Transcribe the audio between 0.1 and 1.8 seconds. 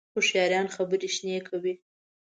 هوښیاران خبرې شنې کوي